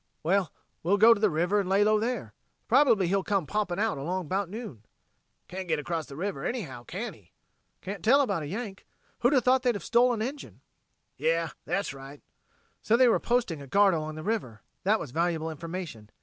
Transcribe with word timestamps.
"Well, 0.23 0.51
we'll 0.81 0.97
go 0.97 1.13
to 1.13 1.19
the 1.19 1.29
river 1.29 1.59
an' 1.59 1.67
lay 1.67 1.83
low 1.83 1.99
there. 1.99 2.33
Probably 2.67 3.05
he'll 3.07 3.21
come 3.23 3.45
popping 3.45 3.77
out 3.77 3.99
along 3.99 4.27
'bout 4.29 4.49
noon." 4.49 4.83
"Can't 5.47 5.67
get 5.67 5.77
across 5.77 6.07
the 6.07 6.15
river, 6.15 6.43
anyhow, 6.43 6.83
can 6.85 7.13
he!" 7.13 7.33
"Can't 7.81 8.03
tell 8.03 8.21
about 8.21 8.41
a 8.41 8.47
Yank. 8.47 8.87
Who'd 9.19 9.33
have 9.33 9.43
thought 9.43 9.61
they'd 9.61 9.75
have 9.75 9.83
stole 9.85 10.11
an 10.11 10.21
engine!" 10.23 10.61
"Yeh, 11.17 11.49
that's 11.65 11.93
right...." 11.93 12.23
So 12.81 12.97
they 12.97 13.07
were 13.07 13.19
posting 13.19 13.61
a 13.61 13.67
guard 13.67 13.93
along 13.93 14.15
the 14.15 14.23
river! 14.23 14.63
That 14.85 14.99
was 14.99 15.11
valuable 15.11 15.51
information. 15.51 16.09